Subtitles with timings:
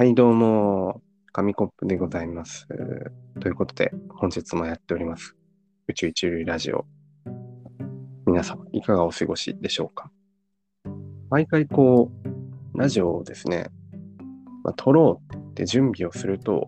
[0.00, 2.66] はい、どうも、紙コップでございます。
[3.38, 5.36] ということで、本日もやっております。
[5.88, 6.86] 宇宙一塁ラジオ。
[8.24, 10.10] 皆様、いかがお過ごしでしょうか？
[11.28, 12.10] 毎回こ
[12.74, 13.66] う、ラジオをですね、
[14.64, 16.66] まあ、撮ろうって準備をすると、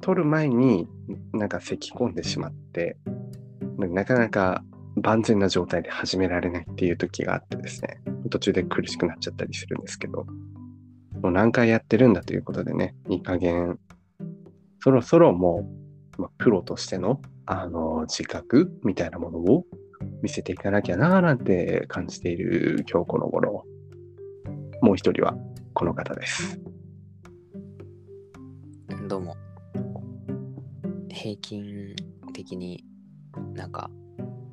[0.00, 0.88] 撮る前に
[1.34, 2.96] なんか咳き込んでしまって、
[3.76, 4.64] なかなか
[5.02, 10.24] 万全な状態で始められないっていう時があってですね、途中で苦しくなっちゃったりするんですけど、
[11.22, 13.78] もう何回やってるんだということでね、いい加減、
[14.80, 15.68] そろそろも
[16.18, 19.64] う、まあ、プロとしての、あの、自覚みたいなものを
[20.22, 23.64] 見せていかなきゃなーなんて感じている今日この頃。
[24.80, 25.36] もう一人は
[25.74, 26.60] この方です。
[29.08, 29.36] どうも。
[31.10, 31.96] 平均
[32.32, 32.84] 的に
[33.54, 33.90] なんか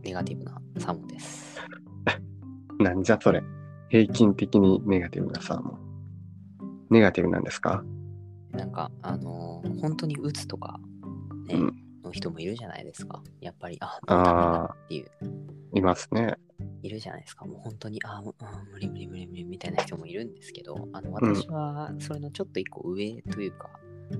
[0.01, 1.59] ネガティブなサーモンです。
[2.79, 3.43] なんじゃそれ。
[3.89, 5.94] 平均的にネガティブなサーモン。
[6.89, 7.83] ネガティブなんですか？
[8.51, 10.79] なんかあのー本当に打つとか
[11.47, 13.23] ね、うんの人もいるじゃないですか。
[13.41, 15.07] やっぱり、あ、あっていう、
[15.73, 16.35] いますね。
[16.83, 17.45] いるじゃないですか。
[17.45, 23.71] もう本当に、あ、あ無理無理無理無理みたいな人もいるんですけど、あの私はそれのちょっと一個上というか、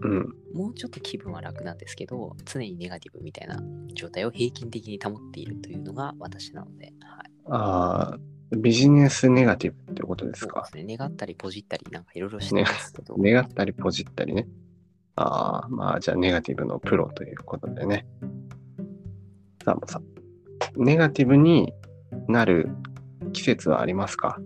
[0.01, 0.35] うん。
[0.55, 3.61] もうちょっと気分は楽なんですけど、常にネガティブみたいな
[3.93, 7.31] 状態を平均的に保っているというのが私なので、はい。
[7.51, 8.17] ああ、
[8.55, 10.65] ビジネスネガティブってことですか？
[10.65, 10.97] そうですね。
[10.97, 14.47] 願ったりポジったりなんかいろいろしてますけど、願ったりポジったりね。
[15.15, 18.05] ああ、まあじゃあネガティブのプロということでね。
[19.63, 20.03] さあもうさん、
[20.75, 21.73] ネガティブに
[22.27, 22.69] なる
[23.33, 24.39] 季節はありますか？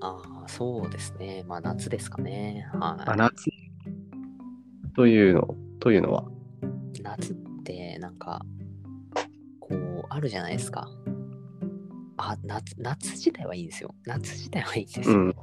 [0.00, 1.44] ああ、そうですね。
[1.46, 2.68] まあ夏ですかね。
[2.72, 3.10] はい。
[3.10, 3.50] あ、夏
[4.96, 6.24] というの、というのは？
[7.02, 8.44] 夏ってなんか、
[9.60, 10.88] こう、あるじゃないですか。
[12.30, 13.94] あ、夏、夏自体はいいんですよ。
[14.06, 15.34] 夏自体はいいんですけど、うん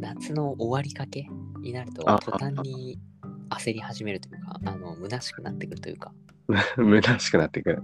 [0.00, 1.28] 夏の終わりかけ
[1.60, 2.98] になるとあ途端に
[3.50, 6.12] 焦り始めるというか、あの、虚しくなってくるというか。
[6.76, 7.82] 虚しくなってくる。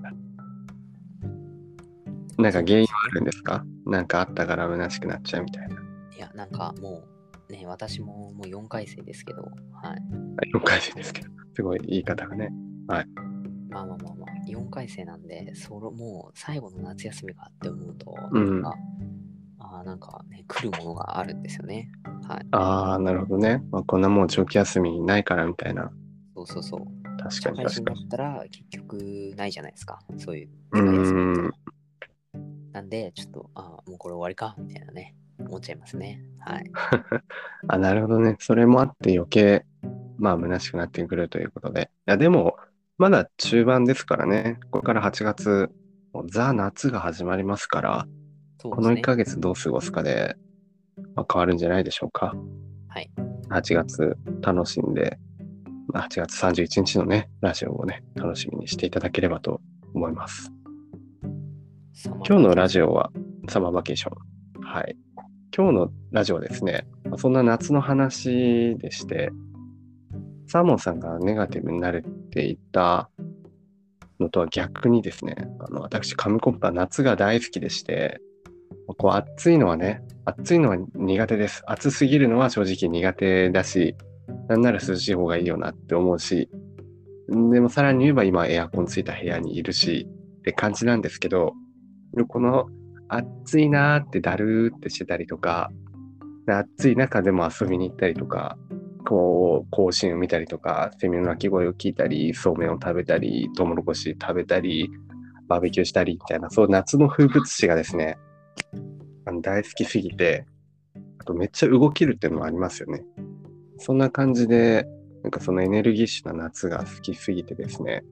[2.38, 3.64] なんか原因はあるんですか？
[3.86, 5.74] なんかあったから虚しくなっちゃうみたいな。
[6.16, 7.04] いや、なんかも
[7.48, 10.50] う、ね、私ももう4回生ですけど、はい。
[10.54, 12.50] 4回生ですけど、すごい言い方がね。
[13.70, 18.78] まあまあまあまあ、4回生なんで、そのもう最後の夏休みかって思うと、うんなんか、
[19.60, 21.90] あーなんかね、来るものがあるんですよね。
[22.28, 22.46] はい。
[22.50, 23.62] ああ、なるほどね。
[23.70, 25.90] まあ、こんなもう長期休みないからみたいな。
[26.34, 26.80] そうそうそう。
[27.04, 28.04] 確か社会人だに確かに。
[28.04, 28.94] ったら結局
[29.36, 30.00] ないじゃないですか。
[30.18, 32.72] そういうう長い休みってーん。
[32.72, 36.22] なんで、ちょっと、あーもうこれ終わりか、みたいなね、思っちゃいますね。
[36.40, 36.70] はい。
[37.68, 38.36] あ、なるほどね。
[38.40, 39.64] それもあって余計、
[40.18, 41.90] まあ、虚しくなってくるということで。
[42.06, 42.56] いや、でも、
[43.00, 44.60] まだ中盤ですからね。
[44.70, 45.70] これから8月、
[46.12, 48.06] もうザ・夏が始まりますから、
[48.62, 49.02] このそうですね1。
[49.02, 50.36] ヶ月どう過ごすかで、
[51.14, 52.34] まあ、変わるんじゃないでしょうか。
[52.88, 53.10] はい。
[53.48, 55.18] 8月楽しんで、
[55.88, 59.62] まあ、8月31日のね、ラジオをね、楽しみにしていただければと
[59.94, 60.52] 思います。
[62.28, 63.10] 今日のラジオは
[63.48, 64.62] サマーバケーション。
[64.62, 64.94] はい。
[65.56, 69.30] 今日のラジオはですね、まあそんな夏の話でして、
[70.48, 73.10] サーモンさんがネガティブになるって言った
[74.18, 78.20] のとは逆にですね、あの私、紙コップは夏が大好きでして、
[78.98, 81.62] こう暑いのはね、暑いのは苦手です。
[81.66, 83.96] 暑すぎるのは正直苦手だし、
[84.48, 86.48] なんなら涼しい方がいいよなって思うし、
[87.28, 90.08] でもさらに言えば今エアコンついた部屋にいるし
[90.38, 91.54] って感じなんですけど、
[92.28, 92.66] この
[93.08, 95.70] 暑いなーってだるーってしてたりとか、
[96.46, 98.58] 暑い中でも遊びに行ったりとか、
[99.04, 104.90] こう、甲子園を見たりとか、セミの鳴き声を聞いたり、そうめんを食べたり、トウモロコシ食べたり、
[105.48, 108.18] バーベキューしたりみたいな、そう夏の風物詩がですね、
[109.24, 110.46] あの大好きすぎて、
[111.18, 113.02] あとめっちゃ動けるっていうのもありますよね。
[113.78, 114.86] そんな感じで、
[115.22, 118.04] なんかそのエネルギッシュな夏が好きすぎてですね、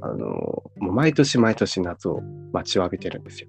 [0.00, 0.26] あの、
[0.78, 2.20] もう毎年毎年夏を
[2.52, 3.48] 待ちわびてるんですよ。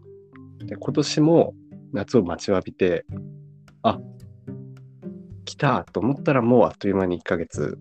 [0.65, 1.53] で、今年も
[1.94, 3.06] 夏を待ちわびて、
[3.81, 4.00] あ、
[5.45, 7.78] 来たと思ったらもうあっという間に1ヶ月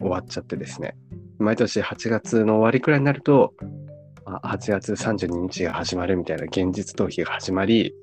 [0.00, 0.96] 終わっちゃってですね。
[1.38, 3.54] 毎年8月の終わりくらいになると、
[4.24, 7.94] あ8月32日が始まるみたいな現実逃避が始まり、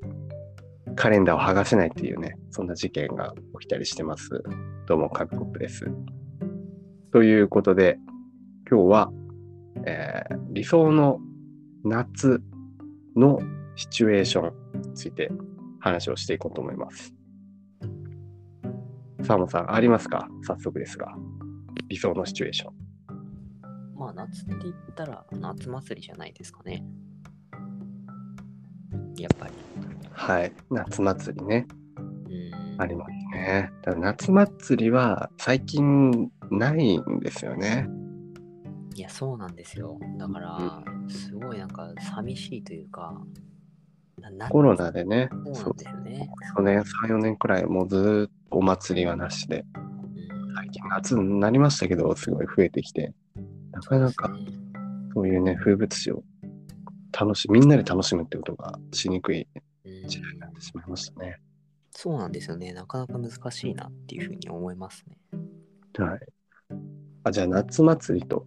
[0.95, 4.43] カレンダーを剥がせないっていうね、そんな事件が起きたりしてます。
[4.87, 5.91] どうも、カビコップです。
[7.11, 7.97] ということで、
[8.69, 9.11] 今日は、
[9.85, 11.19] えー理想の
[11.83, 12.41] 夏
[13.15, 13.39] の
[13.75, 15.31] シチュエーションについて
[15.79, 17.13] 話をしていこうと思います。
[19.23, 20.27] サーモンさん、ありますか？
[20.43, 21.07] 早速ですが。
[21.87, 22.73] 理想のシチュエーション。
[23.97, 26.83] まあ夏って言ったら夏祭りじゃないですかね。
[29.17, 29.53] やっぱり。
[30.11, 30.53] はい。
[30.69, 31.67] 夏祭りね。
[31.97, 32.81] うーん。
[32.81, 33.71] ありますね。
[33.83, 37.87] だから夏祭りは最近ないんですよね。
[38.95, 39.97] いや、そうなんですよ。
[40.19, 43.19] だから、すごいなんか寂しいというか、
[44.49, 46.29] コロナでね、そうなんですよね。
[46.57, 53.13] 4年、3、4年くらいもうずーっとお祭りはなしで、うん最近夏になりましたけど、すごい増えてきて、
[53.71, 54.29] なかなか
[55.13, 56.23] そういうね、風物詩を
[57.17, 59.47] 楽しみんなで楽しむってことがしにくい
[59.85, 61.37] うん時代になってしまいましたね。
[61.91, 62.73] そうなんですよね。
[62.73, 65.17] なかなか難しいなっていうふうに思いますね。
[65.99, 66.19] はい。
[67.23, 68.45] あ、じゃあ夏祭りと、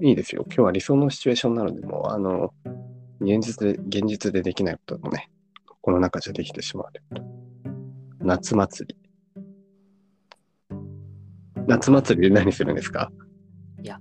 [0.00, 0.44] いいですよ。
[0.46, 2.54] 今日は理想のシチュエーションなので、もう、あの、
[3.22, 5.30] 現実で、現実でできないこともね、
[5.80, 7.14] この中じゃできてしまうというこ
[8.20, 8.24] と。
[8.26, 10.76] 夏祭り。
[11.68, 13.10] 夏祭りで何するんですか？
[13.82, 13.98] や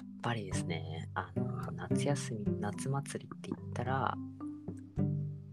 [0.00, 4.14] っぱりですね、あの、夏休み、夏祭りって言ったら、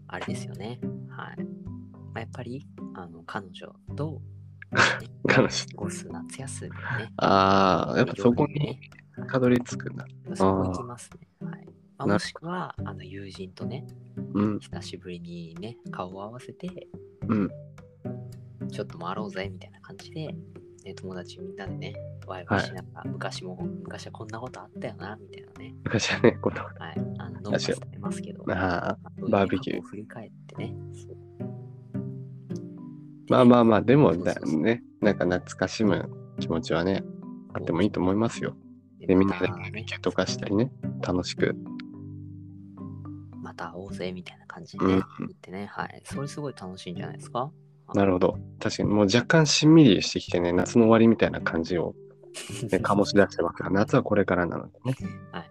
[0.08, 0.80] あれですよね。
[1.08, 1.36] はい。
[1.38, 1.46] ま
[2.16, 4.20] あ、やっぱり、あの、彼女と、
[4.72, 6.76] ね 彼女過ごす夏休みね。
[7.16, 8.80] ああ、やっぱそこにね、
[9.30, 10.04] たどり着くんだ。
[10.34, 11.25] そこ行きますね。
[11.98, 12.04] はい。
[12.04, 13.86] まあ、なもしくは、あの、友人とね、
[14.34, 16.88] うん、久しぶりにね、顔を合わせて、
[17.28, 17.50] うん。
[18.70, 20.34] ちょっと回ろうぜみたいな感じで、
[20.84, 21.94] ね、友達みんなでね、
[22.26, 25.74] ワイワイしながら、昔も、昔はこんなことあったよな、みたいなね。
[25.84, 26.74] 昔はね、この、はい。
[27.18, 28.96] あの、ノーマスってますけど、あ
[29.28, 30.74] バーベキュー振り返ってね。
[33.28, 36.08] まあまあまあ、でもだね、なんか懐かしむ
[36.38, 37.02] 気持ちはね、
[37.52, 38.54] あってもいいと思いますよ。
[39.00, 40.70] で、みんなでまたねバーベキューとかしたりね、
[41.02, 41.56] 楽しく。
[43.56, 46.02] また会おうぜみたいな感じでうんね、言ってね、はい。
[46.04, 47.50] それすごい楽しいんじゃないですか？
[47.94, 48.38] なるほど。
[48.58, 51.94] 確かにもう若干しんみりしてきてね、夏の終わりみたいな感じを、
[52.70, 54.94] ね、 醸し出してますが、夏はこれからなのでね。
[55.32, 55.50] はい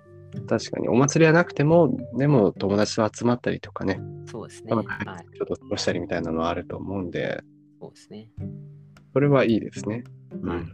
[0.50, 4.72] 確かにお祭りはなくても、でも友達と集まったりとかね、そうですね。
[4.76, 4.88] まはい。
[5.06, 7.42] あちょっと過ごしたりみたいなのはあると思うんで、
[7.80, 8.30] そうですね。
[9.14, 10.04] それはいいですね。
[10.32, 10.72] うはいん。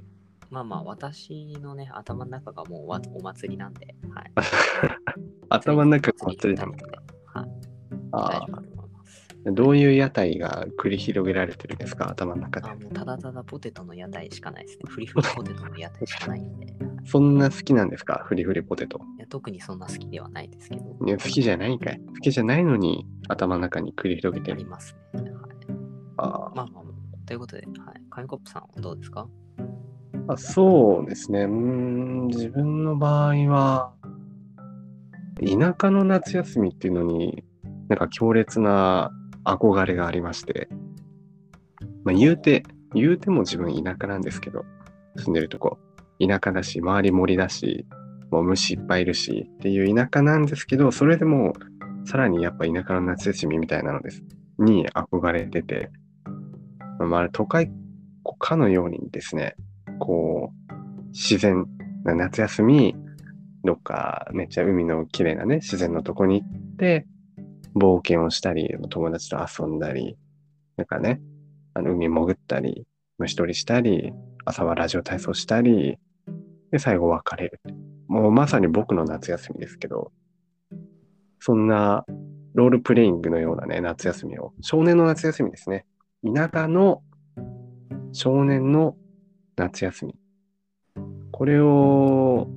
[0.50, 4.32] まあまあ、私のね、頭の中がもうわお祭りなんで、はい。
[5.50, 6.98] 頭の中が祭祭りなのりなので、
[8.12, 9.28] 大丈夫だと思います。
[9.48, 12.76] あ、どういう屋台が繰り広げられてるんですか、頭の中であ、。
[12.76, 14.84] もうただただポテトの屋台しかないですね。
[14.88, 16.70] フリフリポテトの屋台しかないんで、い
[17.06, 19.02] そんな好きなんですか、フリフリポテト。
[19.18, 22.00] や特にそんな好きではないですけど、いや好きじゃないんかい。
[22.00, 24.58] 好きじゃないのに頭の中に繰り広げてる。
[24.58, 25.22] ありますね。
[25.22, 25.32] はい。
[26.18, 28.02] あまあまあまあ、ということで、はい。
[28.12, 29.28] 紙コップさんはどうですか？
[30.28, 31.42] あそうですね。
[31.42, 33.94] うーん、自分の場合は、
[35.40, 37.44] 田舎の夏休みっていうのに、
[37.92, 39.12] なんか強烈な
[39.44, 40.70] 憧れがありまして、
[42.06, 42.64] まあ、言うて、
[42.96, 44.64] 言うても自分田舎なんですけど、
[45.18, 45.78] 住んでるとこ、
[46.26, 47.86] 田舎だし、周り森だし、
[48.32, 51.52] もう虫いっぱいいるしっていう田舎なんですけど、それでも、
[52.06, 54.24] さらにやっぱ田舎の夏休みみたいなのです。
[54.58, 55.92] に憧れてて、
[56.98, 57.70] まあ、都会
[58.40, 59.58] かのようにですね、
[60.00, 60.74] こう、
[61.10, 61.66] 自然
[62.06, 62.96] な夏休み、
[63.66, 67.06] どっかめっちゃ海の綺麗なね、自然のとこに行って、
[67.76, 70.18] 冒険をしたり、友達と遊んだり、
[70.78, 71.22] なんかね、
[71.74, 72.86] あの海潜ったり、
[73.18, 74.14] 虫取りしたり、
[74.46, 75.98] 朝はラジオ体操したり、
[76.72, 77.60] で、最後別れる。
[78.08, 80.12] もうまさに僕の夏休みですけど、
[81.40, 82.06] そんな
[82.54, 85.86] ロールプレイングのようなね、夏休みを、少年の夏休みですね。
[86.24, 87.02] 田舎の
[88.12, 88.96] 少年の
[89.56, 90.16] 夏休み。
[91.32, 92.48] これを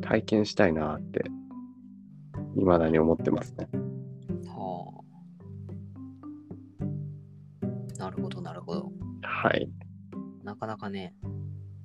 [0.00, 1.24] 体験したいなって、
[2.56, 3.68] 未だに思ってますね。
[7.98, 8.92] なるほど、なるほど。
[9.22, 9.68] はい。
[10.42, 11.14] なかなかね、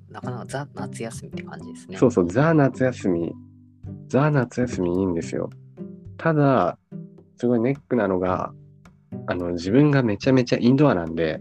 [0.08, 1.96] なかなかザ夏休みって感じですね。
[1.96, 3.32] そうそう、ザ夏休み。
[4.08, 5.50] ザ夏休みいいんですよ。
[6.16, 6.78] ただ、
[7.36, 8.52] すごいネックなのが、
[9.26, 11.40] あの、自分がめちゃめちゃインドアなんで、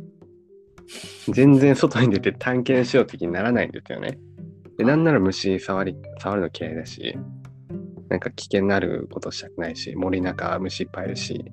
[1.27, 4.17] 全然外に出て探検しようって気にならないんですよね。
[4.77, 7.17] で、なんなら虫触り、触るの嫌いだし、
[8.09, 11.43] なんか危険なることしたくないし、森の中虫いっぱいいるし、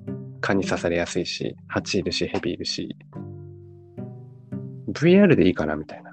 [0.41, 2.95] 蚊に刺されやすいし、蜂いるし、蛇いるし、
[4.99, 6.11] VR でいいかなみたいな。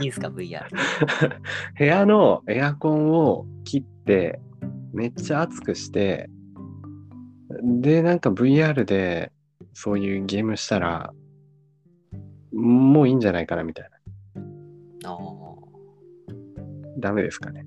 [0.00, 0.64] いいですか、VR。
[1.78, 4.40] 部屋のエアコンを切って、
[4.92, 6.28] めっちゃ暑くして、
[7.62, 9.32] で、なんか VR で
[9.74, 11.12] そういうゲームしたら、
[12.52, 13.90] もういいんじゃないかなみたい
[15.02, 15.10] な。
[15.10, 15.18] ああ、
[16.98, 17.64] ダメですかね。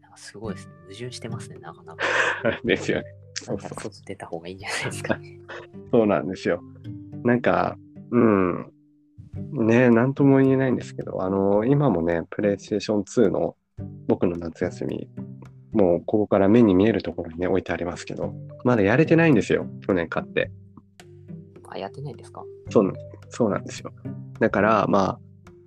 [0.00, 0.74] なんかすごいですね。
[0.84, 2.02] 矛盾してますね、なかなか。
[2.64, 3.04] ですよね。
[3.46, 5.18] なんか外出た方がいいんじゃないですか。
[5.92, 6.62] そうなんですよ。
[7.24, 7.76] なんか、
[8.10, 8.70] うん。
[9.52, 13.56] ねなんとも言えないんですけど、あの、今もね、プレイステーション2の
[14.06, 15.08] 僕の夏休み、
[15.72, 18.32] もうここから目に見えるところにね、置いてありますけど、
[18.64, 19.66] まだやれてないんですよ。
[19.86, 20.52] 去年買って。
[21.68, 22.44] あ、やってないんですか？
[22.70, 22.92] そう
[23.30, 23.92] そうなんですよ。
[24.38, 25.18] だから、まあ、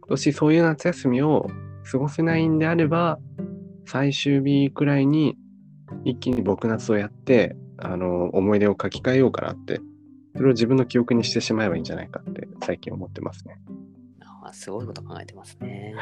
[0.02, 1.48] 今年そういう夏休みを
[1.92, 3.20] 過ごせないんであれば、
[3.86, 5.38] 最終日くらいに
[6.06, 9.82] 一気に僕夏をやって、あの、思い出を書き換えようかなって、
[10.38, 13.60] それを自分の記憶にしてしまえばいいんじゃないかって最近思ってますね。
[14.44, 15.96] あすごいこと考えてます ね。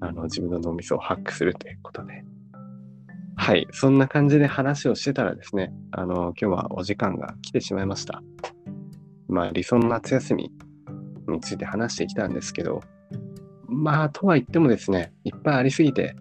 [0.00, 2.24] あの、自分の脳みそをハックするということで。
[3.36, 3.68] はい。
[3.72, 8.22] そんな感じで話をしてたらですね、あの、今日はお時間が来てしまいました。
[9.28, 10.52] まあ、理想の夏休み
[11.28, 12.80] について話してきたんですけど、
[13.68, 16.16] まあ、とは言ってもですね、いっぱいありすぎて、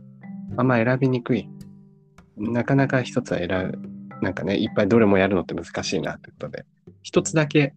[0.58, 1.50] あんま選びにくい。
[2.38, 3.89] なかなか一つは選ぶ、
[4.22, 6.66] なんかね、いっぱいどれもやるのって難しいなということで、
[7.02, 7.74] 一つだけ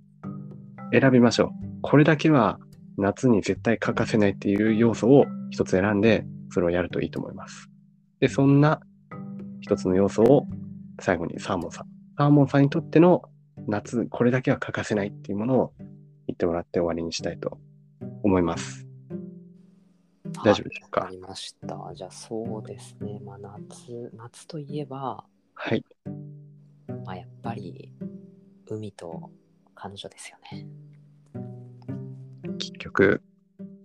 [0.93, 1.51] 選びましょう。
[1.83, 2.59] これだけは
[2.99, 7.71] 夏に絶対欠かせないっていう要素を一つ選んで、それをやるといいと思います。
[8.21, 8.81] で、そんな
[9.61, 10.47] 一つの要素を
[11.01, 11.87] 最後にサーモンさん。
[12.19, 13.23] サーモンさんにとっての
[13.67, 15.73] 夏、これだけは欠かせないっていうものを
[16.27, 17.59] 言ってもらって終わりにしたいと
[18.23, 18.87] 思います。
[20.45, 21.01] 大丈夫でしょうか？
[21.03, 21.93] わかりました。
[21.95, 23.21] じゃあそうですね。
[23.25, 25.25] まあ夏、夏といえば、
[25.65, 25.85] はい。
[27.07, 27.93] まあやっぱり
[28.69, 29.31] 海と
[29.77, 30.67] 彼女ですよね。
[32.59, 33.23] 結局、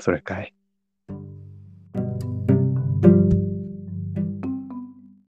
[0.01, 0.56] それかい。